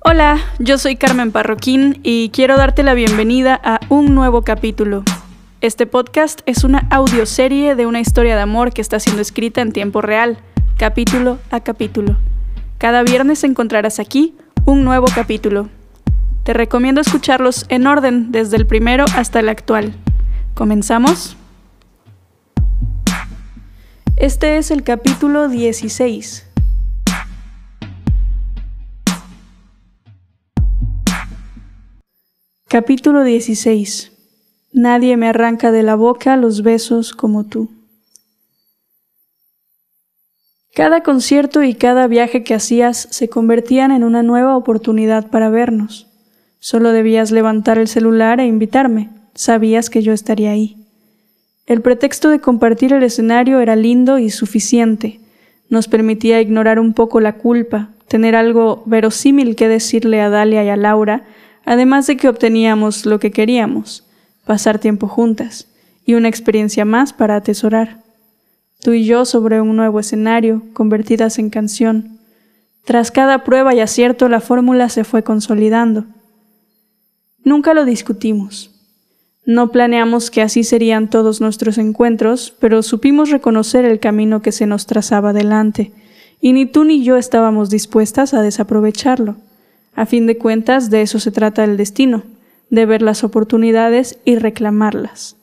Hola, 0.00 0.38
yo 0.60 0.78
soy 0.78 0.94
Carmen 0.94 1.32
Parroquín 1.32 1.98
y 2.04 2.30
quiero 2.30 2.56
darte 2.56 2.84
la 2.84 2.94
bienvenida 2.94 3.60
a 3.62 3.80
un 3.88 4.14
nuevo 4.14 4.42
capítulo. 4.42 5.02
Este 5.60 5.86
podcast 5.86 6.40
es 6.46 6.62
una 6.62 6.86
audioserie 6.90 7.74
de 7.74 7.84
una 7.84 7.98
historia 7.98 8.36
de 8.36 8.42
amor 8.42 8.72
que 8.72 8.80
está 8.80 9.00
siendo 9.00 9.20
escrita 9.20 9.60
en 9.60 9.72
tiempo 9.72 10.00
real, 10.00 10.38
capítulo 10.76 11.40
a 11.50 11.60
capítulo. 11.60 12.16
Cada 12.78 13.02
viernes 13.02 13.42
encontrarás 13.42 13.98
aquí 13.98 14.36
un 14.64 14.84
nuevo 14.84 15.06
capítulo. 15.12 15.68
Te 16.44 16.52
recomiendo 16.52 17.00
escucharlos 17.00 17.66
en 17.68 17.88
orden 17.88 18.30
desde 18.30 18.56
el 18.56 18.68
primero 18.68 19.04
hasta 19.16 19.40
el 19.40 19.48
actual. 19.48 19.94
¿Comenzamos? 20.54 21.36
Este 24.16 24.58
es 24.58 24.70
el 24.70 24.84
capítulo 24.84 25.48
16. 25.48 26.47
Capítulo 32.70 33.24
16. 33.24 34.12
Nadie 34.74 35.16
me 35.16 35.28
arranca 35.28 35.72
de 35.72 35.82
la 35.82 35.94
boca 35.94 36.36
los 36.36 36.62
besos 36.62 37.14
como 37.14 37.44
tú. 37.44 37.70
Cada 40.74 41.02
concierto 41.02 41.62
y 41.62 41.72
cada 41.72 42.06
viaje 42.08 42.44
que 42.44 42.52
hacías 42.52 43.08
se 43.10 43.30
convertían 43.30 43.90
en 43.90 44.04
una 44.04 44.22
nueva 44.22 44.54
oportunidad 44.54 45.30
para 45.30 45.48
vernos. 45.48 46.08
Solo 46.58 46.92
debías 46.92 47.30
levantar 47.30 47.78
el 47.78 47.88
celular 47.88 48.38
e 48.38 48.44
invitarme. 48.44 49.08
Sabías 49.32 49.88
que 49.88 50.02
yo 50.02 50.12
estaría 50.12 50.50
ahí. 50.50 50.76
El 51.64 51.80
pretexto 51.80 52.28
de 52.28 52.40
compartir 52.40 52.92
el 52.92 53.02
escenario 53.02 53.60
era 53.60 53.76
lindo 53.76 54.18
y 54.18 54.28
suficiente. 54.28 55.20
Nos 55.70 55.88
permitía 55.88 56.42
ignorar 56.42 56.80
un 56.80 56.92
poco 56.92 57.20
la 57.20 57.36
culpa, 57.36 57.88
tener 58.08 58.36
algo 58.36 58.82
verosímil 58.84 59.56
que 59.56 59.68
decirle 59.68 60.20
a 60.20 60.28
Dalia 60.28 60.64
y 60.64 60.68
a 60.68 60.76
Laura, 60.76 61.24
además 61.68 62.06
de 62.06 62.16
que 62.16 62.30
obteníamos 62.30 63.04
lo 63.04 63.18
que 63.18 63.30
queríamos, 63.30 64.02
pasar 64.46 64.78
tiempo 64.78 65.06
juntas, 65.06 65.68
y 66.06 66.14
una 66.14 66.28
experiencia 66.28 66.86
más 66.86 67.12
para 67.12 67.36
atesorar. 67.36 68.02
Tú 68.80 68.94
y 68.94 69.04
yo 69.04 69.26
sobre 69.26 69.60
un 69.60 69.76
nuevo 69.76 70.00
escenario, 70.00 70.62
convertidas 70.72 71.38
en 71.38 71.50
canción. 71.50 72.20
Tras 72.86 73.10
cada 73.10 73.44
prueba 73.44 73.74
y 73.74 73.80
acierto 73.80 74.30
la 74.30 74.40
fórmula 74.40 74.88
se 74.88 75.04
fue 75.04 75.22
consolidando. 75.22 76.06
Nunca 77.44 77.74
lo 77.74 77.84
discutimos. 77.84 78.70
No 79.44 79.70
planeamos 79.70 80.30
que 80.30 80.40
así 80.40 80.64
serían 80.64 81.10
todos 81.10 81.42
nuestros 81.42 81.76
encuentros, 81.76 82.56
pero 82.58 82.82
supimos 82.82 83.28
reconocer 83.28 83.84
el 83.84 84.00
camino 84.00 84.40
que 84.40 84.52
se 84.52 84.66
nos 84.66 84.86
trazaba 84.86 85.34
delante, 85.34 85.92
y 86.40 86.54
ni 86.54 86.64
tú 86.64 86.84
ni 86.84 87.04
yo 87.04 87.18
estábamos 87.18 87.68
dispuestas 87.68 88.32
a 88.32 88.40
desaprovecharlo. 88.40 89.36
A 89.98 90.06
fin 90.06 90.28
de 90.28 90.38
cuentas, 90.38 90.90
de 90.90 91.02
eso 91.02 91.18
se 91.18 91.32
trata 91.32 91.64
el 91.64 91.76
destino, 91.76 92.22
de 92.70 92.86
ver 92.86 93.02
las 93.02 93.24
oportunidades 93.24 94.20
y 94.24 94.36
reclamarlas. 94.36 95.34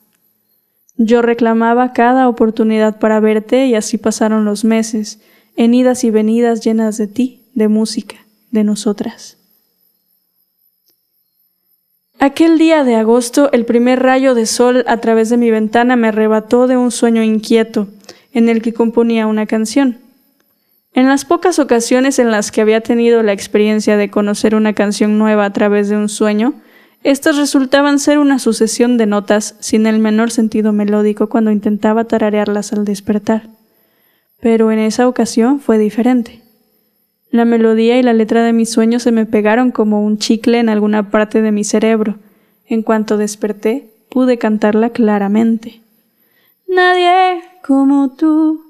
Yo 0.95 1.21
reclamaba 1.21 1.91
cada 1.91 2.29
oportunidad 2.29 2.97
para 2.97 3.19
verte 3.19 3.65
y 3.65 3.75
así 3.75 3.97
pasaron 3.97 4.45
los 4.45 4.63
meses, 4.63 5.19
en 5.57 5.73
idas 5.73 6.05
y 6.05 6.09
venidas 6.09 6.63
llenas 6.63 6.97
de 6.97 7.07
ti, 7.07 7.41
de 7.53 7.67
música, 7.67 8.15
de 8.51 8.63
nosotras. 8.63 9.37
Aquel 12.19 12.57
día 12.57 12.85
de 12.85 12.95
agosto, 12.95 13.51
el 13.51 13.65
primer 13.65 14.01
rayo 14.03 14.35
de 14.35 14.45
sol 14.45 14.85
a 14.87 15.01
través 15.01 15.29
de 15.29 15.35
mi 15.35 15.51
ventana 15.51 15.97
me 15.97 16.07
arrebató 16.07 16.67
de 16.67 16.77
un 16.77 16.91
sueño 16.91 17.23
inquieto, 17.23 17.89
en 18.31 18.47
el 18.47 18.61
que 18.61 18.73
componía 18.73 19.27
una 19.27 19.47
canción. 19.47 20.04
En 20.95 21.09
las 21.09 21.25
pocas 21.25 21.59
ocasiones 21.59 22.19
en 22.19 22.31
las 22.31 22.53
que 22.53 22.61
había 22.61 22.79
tenido 22.79 23.21
la 23.21 23.33
experiencia 23.33 23.97
de 23.97 24.09
conocer 24.09 24.55
una 24.55 24.71
canción 24.71 25.17
nueva 25.19 25.43
a 25.43 25.51
través 25.51 25.89
de 25.89 25.97
un 25.97 26.07
sueño, 26.07 26.53
estas 27.03 27.35
resultaban 27.35 27.99
ser 27.99 28.17
una 28.17 28.39
sucesión 28.39 28.97
de 28.97 29.05
notas 29.05 29.57
sin 29.59 29.87
el 29.87 29.99
menor 29.99 30.31
sentido 30.31 30.71
melódico 30.71 31.27
cuando 31.27 31.51
intentaba 31.51 32.05
tararearlas 32.05 32.71
al 32.71 32.85
despertar. 32.85 33.49
Pero 34.39 34.71
en 34.71 34.79
esa 34.79 35.09
ocasión 35.09 35.59
fue 35.59 35.77
diferente. 35.77 36.41
La 37.29 37.43
melodía 37.43 37.99
y 37.99 38.01
la 38.01 38.13
letra 38.13 38.45
de 38.45 38.53
mis 38.53 38.71
sueños 38.71 39.03
se 39.03 39.11
me 39.11 39.25
pegaron 39.25 39.71
como 39.71 40.01
un 40.01 40.17
chicle 40.17 40.59
en 40.59 40.69
alguna 40.69 41.11
parte 41.11 41.41
de 41.41 41.51
mi 41.51 41.65
cerebro. 41.65 42.15
En 42.67 42.83
cuanto 42.83 43.17
desperté, 43.17 43.91
pude 44.09 44.37
cantarla 44.37 44.91
claramente. 44.91 45.81
Nadie 46.69 47.41
como 47.61 48.15
tú 48.15 48.64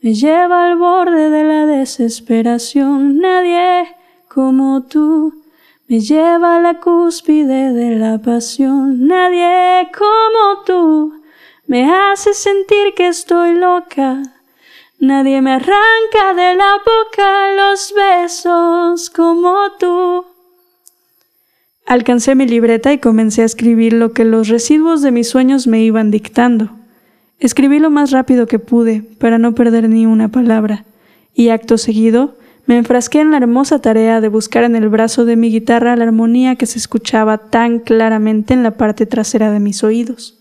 me 0.00 0.14
lleva 0.14 0.66
al 0.66 0.76
borde 0.76 1.28
de 1.28 1.44
la 1.44 1.66
desesperación. 1.66 3.18
Nadie 3.18 3.96
como 4.28 4.84
tú 4.84 5.34
me 5.88 6.00
lleva 6.00 6.56
a 6.56 6.60
la 6.60 6.80
cúspide 6.80 7.72
de 7.72 7.96
la 7.96 8.18
pasión. 8.18 9.06
Nadie 9.06 9.88
como 9.96 10.62
tú 10.64 11.20
me 11.66 11.92
hace 11.92 12.32
sentir 12.32 12.94
que 12.96 13.08
estoy 13.08 13.54
loca. 13.54 14.22
Nadie 15.00 15.42
me 15.42 15.52
arranca 15.52 16.34
de 16.34 16.54
la 16.54 16.76
boca 16.78 17.52
los 17.56 17.92
besos 17.94 19.10
como 19.10 19.54
tú. 19.78 20.24
Alcancé 21.86 22.34
mi 22.34 22.46
libreta 22.46 22.92
y 22.92 22.98
comencé 22.98 23.42
a 23.42 23.46
escribir 23.46 23.94
lo 23.94 24.12
que 24.12 24.24
los 24.24 24.48
residuos 24.48 25.02
de 25.02 25.10
mis 25.10 25.28
sueños 25.28 25.66
me 25.66 25.82
iban 25.82 26.10
dictando. 26.10 26.77
Escribí 27.38 27.78
lo 27.78 27.90
más 27.90 28.10
rápido 28.10 28.46
que 28.46 28.58
pude, 28.58 29.02
para 29.18 29.38
no 29.38 29.54
perder 29.54 29.88
ni 29.88 30.06
una 30.06 30.28
palabra, 30.28 30.84
y 31.34 31.50
acto 31.50 31.78
seguido 31.78 32.36
me 32.66 32.76
enfrasqué 32.76 33.20
en 33.20 33.30
la 33.30 33.38
hermosa 33.38 33.78
tarea 33.78 34.20
de 34.20 34.28
buscar 34.28 34.64
en 34.64 34.76
el 34.76 34.90
brazo 34.90 35.24
de 35.24 35.36
mi 35.36 35.50
guitarra 35.50 35.96
la 35.96 36.04
armonía 36.04 36.56
que 36.56 36.66
se 36.66 36.78
escuchaba 36.78 37.38
tan 37.38 37.78
claramente 37.78 38.52
en 38.52 38.62
la 38.62 38.72
parte 38.72 39.06
trasera 39.06 39.50
de 39.50 39.58
mis 39.58 39.82
oídos. 39.82 40.34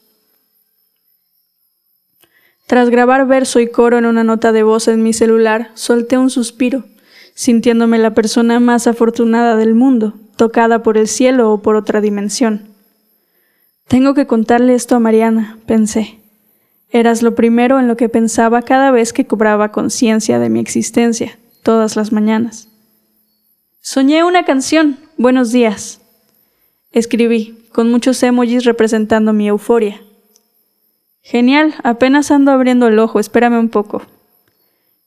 Tras 2.66 2.90
grabar 2.90 3.25
verso 3.28 3.62
y 3.62 3.69
coro 3.69 3.97
en 3.97 4.06
una 4.06 4.25
nota 4.25 4.52
de 4.52 4.63
voz 4.63 4.90
en 4.90 5.03
mi 5.03 5.13
celular, 5.13 5.72
solté 5.75 6.18
un 6.18 6.30
suspiro, 6.30 6.84
sintiéndome 7.34 7.97
la 7.97 8.13
persona 8.13 8.59
más 8.59 8.88
afortunada 8.88 9.56
del 9.56 9.74
mundo, 9.74 10.16
tocada 10.36 10.84
por 10.84 10.97
el 10.97 11.07
cielo 11.07 11.53
o 11.53 11.62
por 11.62 11.78
otra 11.78 12.02
dimensión. 12.02 12.68
Tengo 13.88 14.13
que 14.13 14.28
contarle 14.28 14.75
esto 14.75 14.97
a 14.97 15.00
Mariana, 15.00 15.59
pensé. 15.66 16.19
Eras 16.90 17.22
lo 17.22 17.36
primero 17.36 17.80
en 17.80 17.88
lo 17.88 17.98
que 17.98 18.08
pensaba 18.08 18.62
cada 18.62 18.92
vez 18.92 19.12
que 19.12 19.28
cobraba 19.28 19.72
conciencia 19.72 20.40
de 20.40 20.50
mi 20.50 20.59
existencia, 20.59 21.38
todas 21.62 21.96
las 21.98 22.14
mañanas. 22.14 22.70
Soñé 23.81 24.24
una 24.24 24.46
canción, 24.46 24.98
buenos 25.18 25.52
días. 25.52 26.02
Escribí, 26.92 27.58
con 27.74 27.92
muchos 27.92 28.24
emojis 28.24 28.64
representando 28.64 29.34
mi 29.34 29.50
euforia. 29.50 30.02
Genial, 31.22 31.75
apenas 31.84 32.31
ando 32.31 32.52
abriendo 32.52 32.88
el 32.88 33.00
ojo, 33.00 33.19
espérame 33.19 33.59
un 33.59 33.69
poco. 33.69 34.04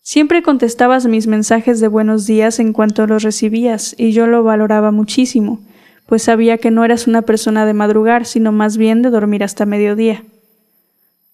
Siempre 0.03 0.43
contestabas 0.43 1.07
mis 1.07 1.27
mensajes 1.27 1.81
de 1.81 1.89
buenos 1.89 2.27
días 2.27 2.59
en 2.59 2.75
cuanto 2.75 3.07
los 3.07 3.23
recibías, 3.23 3.95
y 3.97 4.12
yo 4.12 4.27
lo 4.27 4.43
valoraba 4.43 4.91
muchísimo, 4.91 5.61
pues 6.07 6.23
sabía 6.23 6.59
que 6.59 6.71
no 6.71 6.85
eras 6.85 7.07
una 7.07 7.23
persona 7.23 7.65
de 7.65 7.73
madrugar, 7.73 8.27
sino 8.27 8.53
más 8.53 8.77
bien 8.77 9.01
de 9.01 9.11
dormir 9.11 9.43
hasta 9.43 9.65
mediodía. 9.65 10.25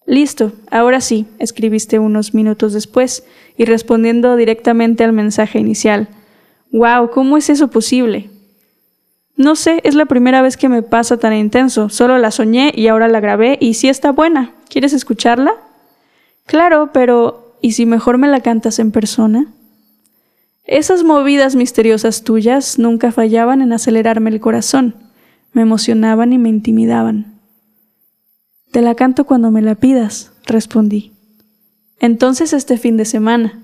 Listo, 0.07 0.53
ahora 0.71 1.01
sí, 1.01 1.27
escribiste 1.37 1.99
unos 1.99 2.33
minutos 2.33 2.71
después, 2.71 3.25
y 3.57 3.65
respondiendo 3.65 4.37
directamente 4.37 5.03
al 5.03 5.11
mensaje 5.11 5.59
inicial. 5.59 6.07
¡Wow! 6.71 7.09
¿Cómo 7.11 7.37
es 7.37 7.49
eso 7.49 7.67
posible? 7.67 8.29
No 9.35 9.55
sé, 9.55 9.81
es 9.83 9.95
la 9.95 10.05
primera 10.05 10.41
vez 10.41 10.55
que 10.55 10.69
me 10.69 10.81
pasa 10.81 11.17
tan 11.17 11.33
intenso. 11.33 11.89
Solo 11.89 12.17
la 12.19 12.31
soñé 12.31 12.71
y 12.73 12.87
ahora 12.87 13.09
la 13.09 13.19
grabé 13.19 13.57
y 13.59 13.73
sí 13.73 13.89
está 13.89 14.13
buena. 14.13 14.53
¿Quieres 14.69 14.93
escucharla? 14.93 15.53
Claro, 16.45 16.91
pero 16.93 17.57
¿y 17.61 17.73
si 17.73 17.85
mejor 17.85 18.17
me 18.17 18.29
la 18.29 18.39
cantas 18.39 18.79
en 18.79 18.91
persona? 18.91 19.47
Esas 20.63 21.03
movidas 21.03 21.55
misteriosas 21.55 22.23
tuyas 22.23 22.79
nunca 22.79 23.11
fallaban 23.11 23.61
en 23.61 23.73
acelerarme 23.73 24.29
el 24.29 24.39
corazón. 24.39 24.95
Me 25.51 25.63
emocionaban 25.63 26.31
y 26.31 26.37
me 26.37 26.49
intimidaban. 26.49 27.36
Te 28.71 28.81
la 28.81 28.95
canto 28.95 29.25
cuando 29.25 29.51
me 29.51 29.61
la 29.61 29.75
pidas, 29.75 30.31
respondí. 30.45 31.13
Entonces 31.99 32.53
este 32.53 32.77
fin 32.77 32.97
de 32.97 33.05
semana. 33.05 33.63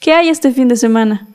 ¿Qué 0.00 0.12
hay 0.12 0.28
este 0.28 0.52
fin 0.52 0.68
de 0.68 0.76
semana? 0.76 1.26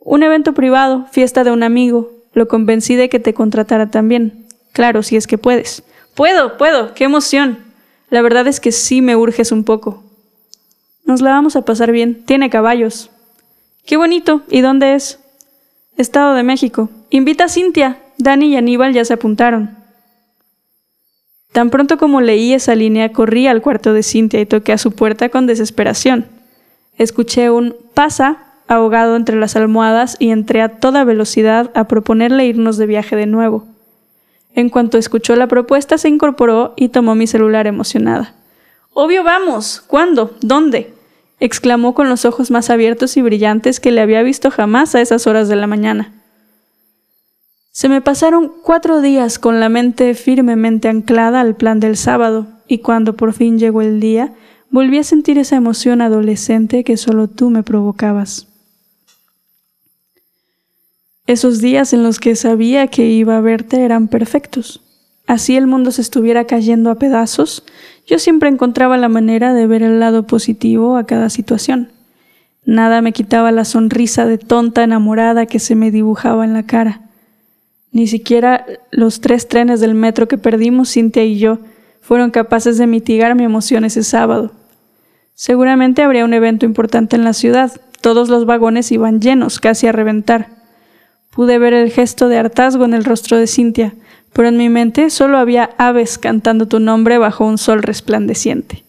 Un 0.00 0.22
evento 0.22 0.54
privado, 0.54 1.06
fiesta 1.10 1.44
de 1.44 1.52
un 1.52 1.62
amigo. 1.62 2.10
Lo 2.32 2.48
convencí 2.48 2.96
de 2.96 3.08
que 3.08 3.20
te 3.20 3.34
contratara 3.34 3.90
también. 3.90 4.46
Claro, 4.72 5.02
si 5.02 5.16
es 5.16 5.26
que 5.26 5.38
puedes. 5.38 5.84
Puedo, 6.14 6.56
puedo, 6.56 6.94
qué 6.94 7.04
emoción. 7.04 7.58
La 8.10 8.22
verdad 8.22 8.46
es 8.46 8.58
que 8.58 8.72
sí 8.72 9.02
me 9.02 9.16
urges 9.16 9.52
un 9.52 9.64
poco. 9.64 10.02
Nos 11.04 11.20
la 11.20 11.30
vamos 11.30 11.56
a 11.56 11.64
pasar 11.64 11.92
bien. 11.92 12.24
Tiene 12.24 12.50
caballos. 12.50 13.10
Qué 13.86 13.96
bonito. 13.96 14.42
¿Y 14.50 14.60
dónde 14.60 14.94
es? 14.94 15.20
Estado 15.96 16.34
de 16.34 16.42
México. 16.42 16.90
Invita 17.10 17.44
a 17.44 17.48
Cintia. 17.48 17.98
Dani 18.18 18.48
y 18.48 18.56
Aníbal 18.56 18.92
ya 18.92 19.04
se 19.04 19.14
apuntaron. 19.14 19.77
Tan 21.58 21.70
pronto 21.70 21.98
como 21.98 22.20
leí 22.20 22.52
esa 22.52 22.76
línea, 22.76 23.12
corrí 23.12 23.48
al 23.48 23.62
cuarto 23.62 23.92
de 23.92 24.04
Cintia 24.04 24.40
y 24.40 24.46
toqué 24.46 24.70
a 24.70 24.78
su 24.78 24.92
puerta 24.92 25.28
con 25.28 25.48
desesperación. 25.48 26.26
Escuché 26.98 27.50
un 27.50 27.74
pasa 27.94 28.44
ahogado 28.68 29.16
entre 29.16 29.34
las 29.34 29.56
almohadas, 29.56 30.14
y 30.20 30.30
entré 30.30 30.62
a 30.62 30.78
toda 30.78 31.02
velocidad 31.02 31.72
a 31.74 31.88
proponerle 31.88 32.46
irnos 32.46 32.76
de 32.76 32.86
viaje 32.86 33.16
de 33.16 33.26
nuevo. 33.26 33.66
En 34.54 34.68
cuanto 34.70 34.98
escuchó 34.98 35.34
la 35.34 35.48
propuesta, 35.48 35.98
se 35.98 36.08
incorporó 36.08 36.74
y 36.76 36.90
tomó 36.90 37.16
mi 37.16 37.26
celular 37.26 37.66
emocionada. 37.66 38.36
Obvio 38.94 39.24
vamos. 39.24 39.82
¿Cuándo? 39.84 40.36
¿Dónde? 40.40 40.94
exclamó 41.40 41.92
con 41.92 42.08
los 42.08 42.24
ojos 42.24 42.52
más 42.52 42.70
abiertos 42.70 43.16
y 43.16 43.22
brillantes 43.22 43.80
que 43.80 43.90
le 43.90 44.00
había 44.00 44.22
visto 44.22 44.52
jamás 44.52 44.94
a 44.94 45.00
esas 45.00 45.26
horas 45.26 45.48
de 45.48 45.56
la 45.56 45.66
mañana. 45.66 46.17
Se 47.78 47.88
me 47.88 48.00
pasaron 48.00 48.52
cuatro 48.64 49.00
días 49.00 49.38
con 49.38 49.60
la 49.60 49.68
mente 49.68 50.12
firmemente 50.14 50.88
anclada 50.88 51.38
al 51.38 51.54
plan 51.54 51.78
del 51.78 51.96
sábado, 51.96 52.48
y 52.66 52.78
cuando 52.78 53.14
por 53.14 53.32
fin 53.32 53.56
llegó 53.56 53.82
el 53.82 54.00
día, 54.00 54.34
volví 54.68 54.98
a 54.98 55.04
sentir 55.04 55.38
esa 55.38 55.54
emoción 55.54 56.00
adolescente 56.00 56.82
que 56.82 56.96
solo 56.96 57.28
tú 57.28 57.50
me 57.50 57.62
provocabas. 57.62 58.48
Esos 61.28 61.60
días 61.60 61.92
en 61.92 62.02
los 62.02 62.18
que 62.18 62.34
sabía 62.34 62.88
que 62.88 63.06
iba 63.06 63.36
a 63.36 63.40
verte 63.40 63.84
eran 63.84 64.08
perfectos. 64.08 64.82
Así 65.28 65.56
el 65.56 65.68
mundo 65.68 65.92
se 65.92 66.02
estuviera 66.02 66.46
cayendo 66.48 66.90
a 66.90 66.96
pedazos, 66.96 67.62
yo 68.08 68.18
siempre 68.18 68.48
encontraba 68.48 68.98
la 68.98 69.08
manera 69.08 69.54
de 69.54 69.68
ver 69.68 69.84
el 69.84 70.00
lado 70.00 70.26
positivo 70.26 70.96
a 70.96 71.06
cada 71.06 71.30
situación. 71.30 71.92
Nada 72.64 73.02
me 73.02 73.12
quitaba 73.12 73.52
la 73.52 73.64
sonrisa 73.64 74.26
de 74.26 74.36
tonta 74.36 74.82
enamorada 74.82 75.46
que 75.46 75.60
se 75.60 75.76
me 75.76 75.92
dibujaba 75.92 76.44
en 76.44 76.54
la 76.54 76.64
cara. 76.64 77.07
Ni 77.90 78.06
siquiera 78.06 78.66
los 78.90 79.20
tres 79.20 79.48
trenes 79.48 79.80
del 79.80 79.94
metro 79.94 80.28
que 80.28 80.38
perdimos, 80.38 80.92
Cintia 80.92 81.24
y 81.24 81.38
yo, 81.38 81.58
fueron 82.00 82.30
capaces 82.30 82.78
de 82.78 82.86
mitigar 82.86 83.34
mi 83.34 83.44
emoción 83.44 83.84
ese 83.84 84.02
sábado. 84.02 84.52
Seguramente 85.34 86.02
habría 86.02 86.24
un 86.24 86.34
evento 86.34 86.66
importante 86.66 87.16
en 87.16 87.24
la 87.24 87.32
ciudad. 87.32 87.72
Todos 88.00 88.28
los 88.28 88.46
vagones 88.46 88.90
iban 88.92 89.20
llenos, 89.20 89.60
casi 89.60 89.86
a 89.86 89.92
reventar. 89.92 90.48
Pude 91.30 91.58
ver 91.58 91.72
el 91.72 91.90
gesto 91.90 92.28
de 92.28 92.38
hartazgo 92.38 92.84
en 92.84 92.94
el 92.94 93.04
rostro 93.04 93.36
de 93.36 93.46
Cintia, 93.46 93.94
pero 94.32 94.48
en 94.48 94.56
mi 94.56 94.68
mente 94.68 95.10
solo 95.10 95.38
había 95.38 95.70
aves 95.78 96.18
cantando 96.18 96.66
tu 96.66 96.80
nombre 96.80 97.18
bajo 97.18 97.46
un 97.46 97.58
sol 97.58 97.82
resplandeciente. 97.82 98.84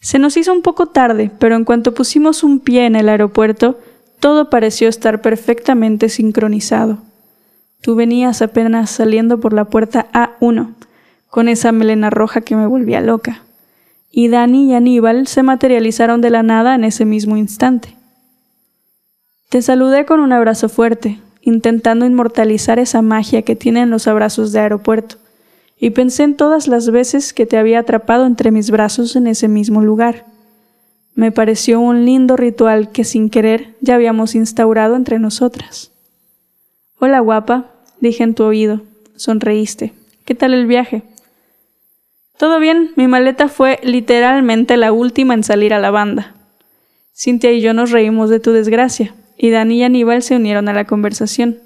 Se 0.00 0.18
nos 0.18 0.36
hizo 0.36 0.52
un 0.52 0.62
poco 0.62 0.86
tarde, 0.86 1.30
pero 1.38 1.56
en 1.56 1.64
cuanto 1.64 1.94
pusimos 1.94 2.42
un 2.42 2.60
pie 2.60 2.86
en 2.86 2.96
el 2.96 3.08
aeropuerto, 3.08 3.78
todo 4.18 4.50
pareció 4.50 4.88
estar 4.88 5.20
perfectamente 5.20 6.08
sincronizado. 6.08 6.98
Tú 7.80 7.94
venías 7.94 8.42
apenas 8.42 8.90
saliendo 8.90 9.40
por 9.40 9.52
la 9.52 9.64
puerta 9.64 10.08
A1, 10.12 10.74
con 11.28 11.48
esa 11.48 11.72
melena 11.72 12.10
roja 12.10 12.42
que 12.42 12.56
me 12.56 12.66
volvía 12.66 13.00
loca, 13.00 13.42
y 14.10 14.28
Dani 14.28 14.70
y 14.70 14.74
Aníbal 14.74 15.26
se 15.26 15.42
materializaron 15.42 16.20
de 16.20 16.30
la 16.30 16.42
nada 16.42 16.74
en 16.74 16.84
ese 16.84 17.04
mismo 17.04 17.36
instante. 17.36 17.96
Te 19.48 19.62
saludé 19.62 20.04
con 20.04 20.20
un 20.20 20.32
abrazo 20.32 20.68
fuerte, 20.68 21.20
intentando 21.40 22.04
inmortalizar 22.04 22.78
esa 22.78 23.00
magia 23.00 23.42
que 23.42 23.56
tienen 23.56 23.88
los 23.88 24.06
abrazos 24.06 24.52
de 24.52 24.60
aeropuerto, 24.60 25.16
y 25.78 25.90
pensé 25.90 26.24
en 26.24 26.36
todas 26.36 26.68
las 26.68 26.90
veces 26.90 27.32
que 27.32 27.46
te 27.46 27.56
había 27.56 27.80
atrapado 27.80 28.26
entre 28.26 28.50
mis 28.50 28.70
brazos 28.70 29.16
en 29.16 29.26
ese 29.26 29.48
mismo 29.48 29.80
lugar. 29.80 30.26
Me 31.14 31.32
pareció 31.32 31.80
un 31.80 32.04
lindo 32.04 32.36
ritual 32.36 32.90
que 32.90 33.04
sin 33.04 33.30
querer 33.30 33.74
ya 33.80 33.94
habíamos 33.94 34.34
instaurado 34.34 34.96
entre 34.96 35.18
nosotras. 35.18 35.90
Hola 37.02 37.20
guapa, 37.20 37.64
dije 38.00 38.24
en 38.24 38.34
tu 38.34 38.44
oído. 38.44 38.82
Sonreíste. 39.16 39.94
¿Qué 40.26 40.34
tal 40.34 40.52
el 40.52 40.66
viaje? 40.66 41.02
Todo 42.36 42.60
bien, 42.60 42.90
mi 42.94 43.08
maleta 43.08 43.48
fue 43.48 43.80
literalmente 43.82 44.76
la 44.76 44.92
última 44.92 45.32
en 45.32 45.42
salir 45.42 45.72
a 45.72 45.78
la 45.78 45.90
banda. 45.90 46.34
Cintia 47.16 47.52
y 47.52 47.62
yo 47.62 47.72
nos 47.72 47.90
reímos 47.90 48.28
de 48.28 48.38
tu 48.38 48.52
desgracia, 48.52 49.14
y 49.38 49.48
Dani 49.48 49.78
y 49.78 49.82
Aníbal 49.82 50.22
se 50.22 50.36
unieron 50.36 50.68
a 50.68 50.74
la 50.74 50.84
conversación. 50.84 51.60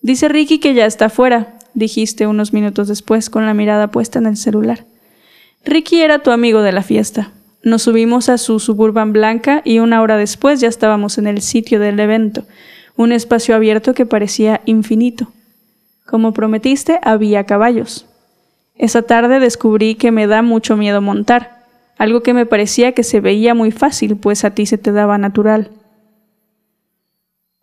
Dice 0.00 0.26
Ricky 0.26 0.58
que 0.58 0.74
ya 0.74 0.86
está 0.86 1.10
fuera, 1.10 1.60
dijiste 1.74 2.26
unos 2.26 2.52
minutos 2.52 2.88
después 2.88 3.30
con 3.30 3.46
la 3.46 3.54
mirada 3.54 3.92
puesta 3.92 4.18
en 4.18 4.26
el 4.26 4.36
celular. 4.36 4.84
Ricky 5.64 6.00
era 6.00 6.24
tu 6.24 6.32
amigo 6.32 6.62
de 6.62 6.72
la 6.72 6.82
fiesta. 6.82 7.30
Nos 7.62 7.82
subimos 7.82 8.28
a 8.28 8.36
su 8.36 8.58
suburban 8.58 9.12
blanca 9.12 9.62
y 9.64 9.78
una 9.78 10.02
hora 10.02 10.16
después 10.16 10.60
ya 10.60 10.66
estábamos 10.66 11.18
en 11.18 11.28
el 11.28 11.40
sitio 11.40 11.78
del 11.78 12.00
evento, 12.00 12.44
un 12.96 13.12
espacio 13.12 13.54
abierto 13.54 13.94
que 13.94 14.06
parecía 14.06 14.60
infinito. 14.64 15.32
Como 16.06 16.32
prometiste, 16.32 16.98
había 17.02 17.44
caballos. 17.44 18.06
Esa 18.76 19.02
tarde 19.02 19.40
descubrí 19.40 19.94
que 19.94 20.12
me 20.12 20.26
da 20.26 20.42
mucho 20.42 20.76
miedo 20.76 21.00
montar, 21.00 21.64
algo 21.98 22.22
que 22.22 22.34
me 22.34 22.46
parecía 22.46 22.92
que 22.92 23.02
se 23.02 23.20
veía 23.20 23.54
muy 23.54 23.70
fácil, 23.70 24.16
pues 24.16 24.44
a 24.44 24.50
ti 24.50 24.66
se 24.66 24.78
te 24.78 24.92
daba 24.92 25.18
natural. 25.18 25.70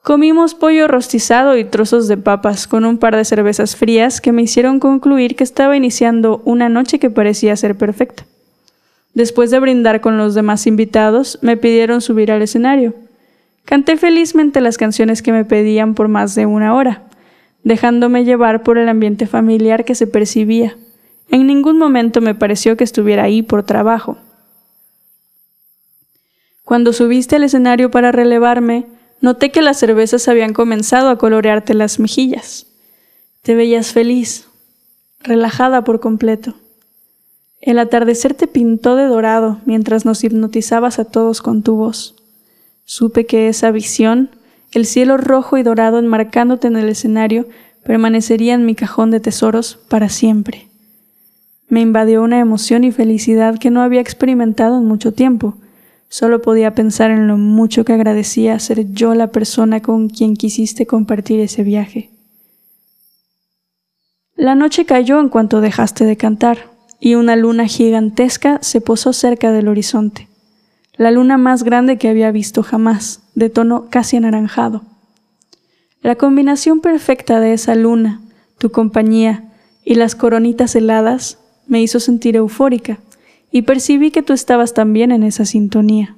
Comimos 0.02 0.54
pollo 0.54 0.88
rostizado 0.90 1.56
y 1.58 1.64
trozos 1.64 2.10
de 2.10 2.18
papas 2.18 2.68
con 2.68 2.84
un 2.84 2.98
par 2.98 3.16
de 3.16 3.24
cervezas 3.24 3.78
frías 3.78 4.20
que 4.20 4.34
me 4.34 4.42
hicieron 4.42 4.80
concluir 4.80 5.38
que 5.38 5.46
estaba 5.46 5.78
iniciando 5.78 6.42
una 6.44 6.68
noche 6.68 7.00
que 7.00 7.10
parecía 7.10 7.56
ser 7.56 7.78
perfecta. 7.78 8.26
Después 9.14 9.52
de 9.52 9.60
brindar 9.60 10.02
con 10.02 10.18
los 10.18 10.34
demás 10.34 10.68
invitados, 10.68 11.40
me 11.42 11.56
pidieron 11.56 12.02
subir 12.02 12.32
al 12.32 12.42
escenario. 12.42 12.96
Canté 13.66 13.98
felizmente 13.98 14.62
las 14.62 14.78
canciones 14.78 15.22
que 15.22 15.32
me 15.32 15.46
pedían 15.46 15.96
por 15.96 16.08
más 16.08 16.36
de 16.36 16.46
una 16.46 16.76
hora, 16.76 17.04
dejándome 17.64 18.26
llevar 18.26 18.64
por 18.64 18.78
el 18.78 18.90
ambiente 18.90 19.28
familiar 19.28 19.86
que 19.86 19.96
se 19.96 20.08
percibía. 20.08 20.78
En 21.30 21.48
ningún 21.48 21.78
momento 21.78 22.22
me 22.22 22.36
pareció 22.36 22.78
que 22.78 22.84
estuviera 22.84 23.24
ahí 23.24 23.42
por 23.42 23.64
trabajo. 23.64 24.18
Cuando 26.64 26.94
subiste 26.94 27.38
al 27.38 27.44
escenario 27.44 27.92
para 27.92 28.12
relevarme, 28.12 28.86
Noté 29.24 29.52
que 29.52 29.62
las 29.62 29.80
cervezas 29.80 30.28
habían 30.28 30.52
comenzado 30.52 31.08
a 31.08 31.18
colorearte 31.18 31.74
las 31.74 31.98
mejillas. 31.98 32.68
Te 33.42 33.56
veías 33.56 33.94
feliz, 33.94 34.50
relajada 35.22 35.86
por 35.86 36.02
completo. 36.02 36.56
El 37.62 37.80
atardecer 37.80 38.34
te 38.34 38.48
pintó 38.48 38.98
de 38.98 39.06
dorado 39.06 39.62
mientras 39.64 40.04
nos 40.04 40.26
hipnotizabas 40.26 41.00
a 41.00 41.06
todos 41.06 41.42
con 41.42 41.64
tu 41.64 41.78
voz. 41.78 42.22
Supe 42.86 43.26
que 43.26 43.48
esa 43.48 43.72
visión, 43.72 44.30
el 44.72 44.86
cielo 44.86 45.18
rojo 45.18 45.58
y 45.58 45.64
dorado 45.64 46.00
enmarcándote 46.00 46.68
en 46.68 46.78
el 46.78 46.90
escenario, 46.90 47.48
permanecería 47.84 48.54
en 48.54 48.66
mi 48.66 48.76
cajón 48.76 49.12
de 49.12 49.20
tesoros 49.20 49.80
para 49.90 50.10
siempre. 50.10 50.68
Me 51.68 51.82
invadió 51.82 52.24
una 52.24 52.40
emoción 52.40 52.84
y 52.84 52.92
felicidad 52.92 53.58
que 53.58 53.72
no 53.72 53.82
había 53.82 54.02
experimentado 54.02 54.78
en 54.78 54.86
mucho 54.86 55.14
tiempo, 55.14 55.58
Solo 56.14 56.44
podía 56.44 56.76
pensar 56.76 57.10
en 57.10 57.28
lo 57.28 57.38
mucho 57.38 57.86
que 57.86 57.94
agradecía 57.94 58.60
ser 58.60 58.94
yo 58.94 59.16
la 59.16 59.32
persona 59.32 59.82
con 59.82 60.10
quien 60.10 60.36
quisiste 60.36 60.86
compartir 60.86 61.40
ese 61.40 61.64
viaje. 61.64 62.12
La 64.36 64.54
noche 64.54 64.86
cayó 64.86 65.20
en 65.20 65.30
cuanto 65.30 65.60
dejaste 65.60 66.06
de 66.06 66.16
cantar, 66.16 66.70
y 67.00 67.16
una 67.16 67.36
luna 67.36 67.66
gigantesca 67.66 68.60
se 68.62 68.80
posó 68.80 69.12
cerca 69.12 69.52
del 69.52 69.68
horizonte, 69.68 70.28
la 71.04 71.12
luna 71.12 71.38
más 71.38 71.64
grande 71.64 71.98
que 71.98 72.08
había 72.08 72.32
visto 72.32 72.64
jamás, 72.64 73.22
de 73.36 73.50
tono 73.50 73.88
casi 73.90 74.16
anaranjado. 74.16 74.84
La 76.02 76.16
combinación 76.16 76.80
perfecta 76.80 77.42
de 77.42 77.52
esa 77.52 77.76
luna, 77.76 78.22
tu 78.58 78.72
compañía 78.72 79.52
y 79.84 79.96
las 79.96 80.16
coronitas 80.16 80.76
heladas 80.78 81.40
me 81.68 81.82
hizo 81.82 82.00
sentir 82.00 82.38
eufórica, 82.38 83.00
y 83.52 83.64
percibí 83.64 84.12
que 84.12 84.24
tú 84.24 84.32
estabas 84.32 84.74
también 84.74 85.12
en 85.12 85.24
esa 85.24 85.44
sintonía. 85.44 86.16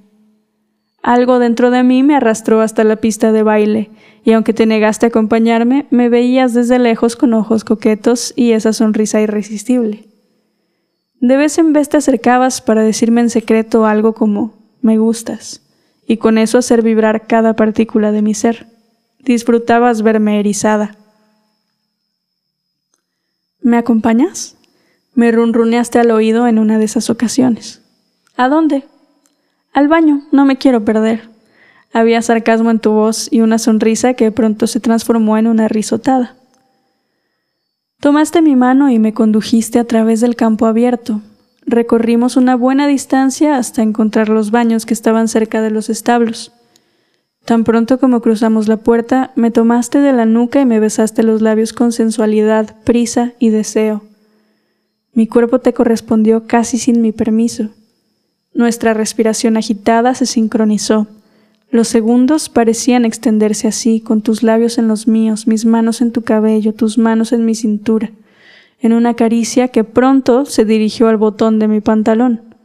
Algo 1.01 1.39
dentro 1.39 1.71
de 1.71 1.81
mí 1.81 2.03
me 2.03 2.15
arrastró 2.15 2.61
hasta 2.61 2.83
la 2.83 2.97
pista 2.97 3.31
de 3.31 3.41
baile, 3.41 3.89
y 4.23 4.33
aunque 4.33 4.53
te 4.53 4.67
negaste 4.67 5.07
a 5.07 5.09
acompañarme, 5.09 5.87
me 5.89 6.09
veías 6.09 6.53
desde 6.53 6.77
lejos 6.77 7.15
con 7.15 7.33
ojos 7.33 7.63
coquetos 7.63 8.33
y 8.35 8.51
esa 8.51 8.71
sonrisa 8.71 9.19
irresistible. 9.19 10.05
De 11.19 11.37
vez 11.37 11.57
en 11.57 11.73
vez 11.73 11.89
te 11.89 11.97
acercabas 11.97 12.61
para 12.61 12.83
decirme 12.83 13.21
en 13.21 13.31
secreto 13.31 13.87
algo 13.87 14.13
como 14.13 14.54
me 14.85 14.99
gustas, 14.99 15.61
y 16.05 16.17
con 16.17 16.37
eso 16.37 16.59
hacer 16.59 16.83
vibrar 16.83 17.25
cada 17.25 17.55
partícula 17.55 18.11
de 18.11 18.21
mi 18.21 18.35
ser. 18.35 18.67
Disfrutabas 19.17 20.03
verme 20.03 20.39
erizada. 20.39 20.95
¿Me 23.61 23.77
acompañas? 23.77 24.55
Me 25.15 25.31
runruneaste 25.31 25.97
al 25.97 26.11
oído 26.11 26.45
en 26.45 26.59
una 26.59 26.77
de 26.77 26.85
esas 26.85 27.09
ocasiones. 27.09 27.81
¿A 28.37 28.47
dónde? 28.47 28.85
Al 29.73 29.87
baño, 29.87 30.21
no 30.31 30.45
me 30.45 30.57
quiero 30.57 30.85
perder. 30.85 31.29
Había 31.91 32.21
sarcasmo 32.21 32.69
en 32.69 32.77
tu 32.77 32.91
voz 32.91 33.27
y 33.31 33.41
una 33.41 33.57
sonrisa 33.57 34.13
que 34.13 34.31
pronto 34.31 34.67
se 34.67 34.79
transformó 34.79 35.39
en 35.39 35.47
una 35.47 35.67
risotada. 35.67 36.35
Tomaste 38.01 38.43
mi 38.43 38.55
mano 38.55 38.91
y 38.91 38.99
me 38.99 39.15
condujiste 39.15 39.79
a 39.79 39.85
través 39.85 40.21
del 40.21 40.35
campo 40.35 40.67
abierto. 40.67 41.21
Recorrimos 41.65 42.37
una 42.37 42.55
buena 42.55 42.87
distancia 42.87 43.57
hasta 43.57 43.81
encontrar 43.81 44.29
los 44.29 44.51
baños 44.51 44.85
que 44.85 44.93
estaban 44.93 45.27
cerca 45.27 45.61
de 45.61 45.71
los 45.71 45.89
establos. 45.89 46.51
Tan 47.43 47.63
pronto 47.63 47.99
como 47.99 48.21
cruzamos 48.21 48.67
la 48.67 48.77
puerta, 48.77 49.31
me 49.35 49.51
tomaste 49.51 49.99
de 49.99 50.13
la 50.13 50.25
nuca 50.25 50.61
y 50.61 50.65
me 50.65 50.79
besaste 50.79 51.23
los 51.23 51.41
labios 51.41 51.73
con 51.73 51.91
sensualidad, 51.91 52.75
prisa 52.83 53.33
y 53.39 53.49
deseo. 53.49 54.03
Mi 55.13 55.27
cuerpo 55.27 55.59
te 55.59 55.73
correspondió 55.73 56.45
casi 56.45 56.77
sin 56.77 57.01
mi 57.01 57.11
permiso. 57.11 57.69
Nuestra 58.53 58.93
respiración 58.93 59.57
agitada 59.57 60.13
se 60.13 60.25
sincronizó. 60.25 61.07
Los 61.71 61.87
segundos 61.87 62.47
parecían 62.49 63.05
extenderse 63.05 63.67
así, 63.67 64.01
con 64.01 64.21
tus 64.21 64.43
labios 64.43 64.77
en 64.77 64.87
los 64.87 65.07
míos, 65.07 65.47
mis 65.47 65.65
manos 65.65 66.01
en 66.01 66.11
tu 66.11 66.21
cabello, 66.21 66.73
tus 66.73 66.97
manos 66.97 67.31
en 67.31 67.43
mi 67.43 67.55
cintura, 67.55 68.11
en 68.85 68.93
una 68.93 69.15
caricia 69.15 69.69
que 69.69 69.83
pronto 69.83 70.45
se 70.45 70.63
dirigió 70.63 71.07
al 71.07 71.17
botón 71.17 71.57
de 71.57 71.67
mi 71.67 71.81
pantalón. 71.81 72.55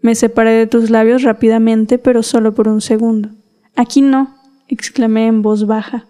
Me 0.00 0.16
separé 0.16 0.50
de 0.50 0.66
tus 0.66 0.90
labios 0.90 1.22
rápidamente, 1.22 1.96
pero 1.98 2.24
solo 2.24 2.56
por 2.56 2.66
un 2.66 2.80
segundo. 2.80 3.28
Aquí 3.76 4.02
no, 4.02 4.34
exclamé 4.66 5.28
en 5.28 5.42
voz 5.42 5.68
baja, 5.68 6.06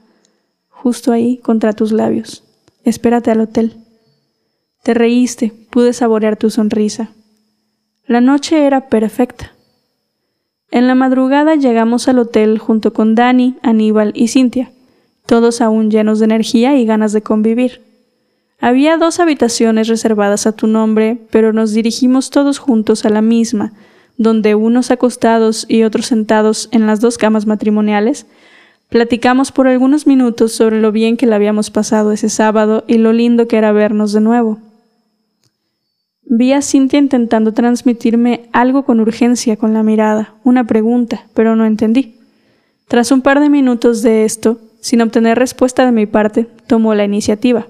justo 0.71 1.13
ahí, 1.13 1.37
contra 1.37 1.75
tus 1.75 1.93
labios. 1.93 2.43
Espérate 2.85 3.31
al 3.31 3.43
hotel. 3.43 3.77
Te 4.83 4.95
reíste, 4.95 5.53
pude 5.69 5.93
saborear 5.93 6.39
tu 6.39 6.49
sonrisa. 6.49 7.11
La 8.07 8.23
noche 8.23 8.67
era 8.67 8.89
perfecta. 8.89 9.53
En 10.71 10.87
la 10.87 10.95
madrugada 10.95 11.55
llegamos 11.55 12.09
al 12.09 12.19
hotel 12.19 12.59
junto 12.59 12.95
con 12.95 13.15
Dani, 13.15 13.59
Aníbal 13.61 14.13
y 14.15 14.29
Cintia, 14.29 14.73
todos 15.27 15.61
aún 15.61 15.91
llenos 15.91 16.19
de 16.19 16.25
energía 16.25 16.79
y 16.79 16.87
ganas 16.87 17.13
de 17.13 17.21
convivir. 17.21 17.94
Había 18.61 18.97
dos 18.97 19.21
habitaciones 19.21 19.89
reservadas 19.89 20.47
a 20.47 20.53
tu 20.53 20.67
nombre, 20.67 21.19
pero 21.31 21.53
nos 21.53 21.73
dirigimos 21.73 22.31
todos 22.31 22.59
juntos 22.59 23.05
a 23.05 23.11
la 23.11 23.21
misma, 23.21 23.73
donde 24.17 24.55
unos 24.55 24.91
acostados 24.91 25.67
y 25.69 25.83
otros 25.83 26.07
sentados 26.07 26.69
en 26.73 26.87
las 26.87 27.01
dos 27.01 27.19
camas 27.19 27.47
matrimoniales, 27.47 28.27
platicamos 28.89 29.51
por 29.51 29.67
algunos 29.67 30.07
minutos 30.07 30.53
sobre 30.53 30.81
lo 30.81 30.93
bien 30.93 31.17
que 31.17 31.27
le 31.27 31.35
habíamos 31.35 31.71
pasado 31.71 32.13
ese 32.13 32.29
sábado 32.29 32.85
y 32.87 32.99
lo 32.99 33.13
lindo 33.13 33.49
que 33.49 33.57
era 33.57 33.73
vernos 33.73 34.13
de 34.13 34.21
nuevo. 34.21 34.59
Vi 36.23 36.53
a 36.53 36.63
Cintia 36.63 36.99
intentando 36.99 37.53
transmitirme 37.53 38.49
algo 38.53 38.85
con 38.85 39.01
urgencia 39.01 39.57
con 39.57 39.75
la 39.75 39.83
mirada, 39.83 40.35
una 40.43 40.65
pregunta, 40.65 41.27
pero 41.35 41.55
no 41.55 41.67
entendí. 41.67 42.17
Tras 42.89 43.11
un 43.11 43.21
par 43.21 43.41
de 43.41 43.51
minutos 43.51 44.03
de 44.03 44.25
esto, 44.25 44.59
sin 44.81 45.01
obtener 45.01 45.39
respuesta 45.39 45.85
de 45.85 45.93
mi 45.93 46.07
parte, 46.07 46.47
tomó 46.67 46.95
la 46.95 47.05
iniciativa. 47.05 47.67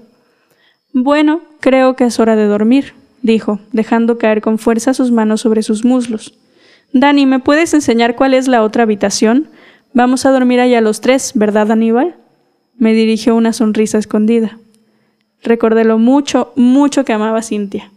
Bueno, 0.97 1.41
creo 1.59 1.97
que 1.97 2.05
es 2.05 2.21
hora 2.21 2.37
de 2.37 2.45
dormir, 2.45 2.93
dijo, 3.21 3.59
dejando 3.73 4.17
caer 4.17 4.39
con 4.39 4.57
fuerza 4.57 4.93
sus 4.93 5.11
manos 5.11 5.41
sobre 5.41 5.61
sus 5.61 5.83
muslos. 5.83 6.39
Dani, 6.93 7.25
¿me 7.25 7.39
puedes 7.39 7.73
enseñar 7.73 8.15
cuál 8.15 8.33
es 8.33 8.47
la 8.47 8.63
otra 8.63 8.83
habitación? 8.83 9.49
Vamos 9.93 10.25
a 10.25 10.31
dormir 10.31 10.61
allá 10.61 10.79
los 10.79 11.01
tres, 11.01 11.33
¿verdad, 11.35 11.69
Aníbal? 11.69 12.15
Me 12.77 12.93
dirigió 12.93 13.35
una 13.35 13.51
sonrisa 13.51 13.97
escondida. 13.97 14.57
Recordé 15.43 15.83
lo 15.83 15.97
mucho, 15.97 16.53
mucho 16.55 17.03
que 17.03 17.11
amaba 17.11 17.39
a 17.39 17.43
Cintia. 17.43 17.91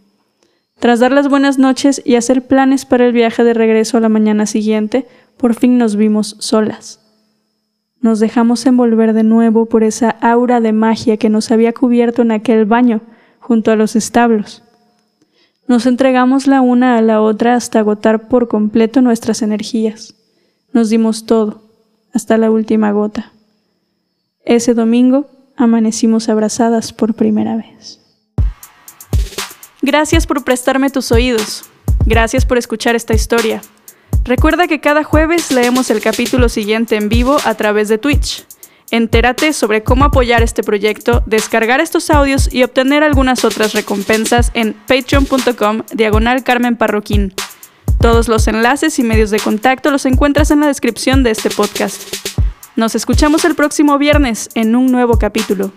Tras 0.77 0.99
dar 0.99 1.13
las 1.13 1.29
buenas 1.29 1.57
noches 1.57 2.01
y 2.03 2.15
hacer 2.15 2.47
planes 2.47 2.83
para 2.83 3.05
el 3.05 3.13
viaje 3.13 3.45
de 3.45 3.53
regreso 3.53 3.95
a 3.95 4.01
la 4.01 4.09
mañana 4.09 4.45
siguiente, 4.45 5.07
por 5.37 5.55
fin 5.55 5.77
nos 5.77 5.95
vimos 5.95 6.35
solas. 6.39 6.99
Nos 8.01 8.19
dejamos 8.19 8.65
envolver 8.65 9.13
de 9.13 9.23
nuevo 9.23 9.65
por 9.65 9.83
esa 9.83 10.09
aura 10.09 10.61
de 10.61 10.71
magia 10.71 11.17
que 11.17 11.29
nos 11.29 11.51
había 11.51 11.73
cubierto 11.73 12.21
en 12.21 12.31
aquel 12.31 12.65
baño, 12.65 13.01
junto 13.39 13.71
a 13.71 13.75
los 13.75 13.95
establos. 13.95 14.63
Nos 15.67 15.85
entregamos 15.85 16.47
la 16.47 16.61
una 16.61 16.97
a 16.97 17.01
la 17.01 17.21
otra 17.21 17.55
hasta 17.55 17.79
agotar 17.79 18.27
por 18.27 18.47
completo 18.47 19.01
nuestras 19.01 19.41
energías. 19.41 20.15
Nos 20.71 20.89
dimos 20.89 21.25
todo, 21.25 21.63
hasta 22.13 22.37
la 22.37 22.49
última 22.49 22.91
gota. 22.91 23.33
Ese 24.45 24.73
domingo 24.73 25.27
amanecimos 25.55 26.29
abrazadas 26.29 26.93
por 26.93 27.13
primera 27.13 27.57
vez. 27.57 27.99
Gracias 29.81 30.25
por 30.25 30.43
prestarme 30.43 30.89
tus 30.89 31.11
oídos. 31.11 31.65
Gracias 32.05 32.45
por 32.45 32.57
escuchar 32.57 32.95
esta 32.95 33.13
historia. 33.13 33.61
Recuerda 34.29 34.67
que 34.67 34.79
cada 34.79 35.03
jueves 35.03 35.49
leemos 35.49 35.89
el 35.89 36.01
capítulo 36.01 36.49
siguiente 36.49 36.95
en 36.95 37.09
vivo 37.09 37.37
a 37.45 37.55
través 37.55 37.89
de 37.89 37.97
Twitch. 37.97 38.45
Entérate 38.91 39.53
sobre 39.53 39.81
cómo 39.81 40.05
apoyar 40.05 40.43
este 40.43 40.61
proyecto, 40.61 41.23
descargar 41.25 41.81
estos 41.81 42.11
audios 42.11 42.47
y 42.53 42.61
obtener 42.61 43.01
algunas 43.01 43.43
otras 43.43 43.73
recompensas 43.73 44.51
en 44.53 44.75
patreon.com 44.87 45.81
diagonal 45.93 46.43
Carmen 46.43 46.75
Parroquín. 46.75 47.33
Todos 47.99 48.27
los 48.27 48.47
enlaces 48.47 48.99
y 48.99 49.03
medios 49.03 49.31
de 49.31 49.39
contacto 49.39 49.89
los 49.89 50.05
encuentras 50.05 50.51
en 50.51 50.59
la 50.59 50.67
descripción 50.67 51.23
de 51.23 51.31
este 51.31 51.49
podcast. 51.49 52.03
Nos 52.75 52.93
escuchamos 52.93 53.45
el 53.45 53.55
próximo 53.55 53.97
viernes 53.97 54.49
en 54.53 54.75
un 54.75 54.91
nuevo 54.91 55.17
capítulo. 55.17 55.71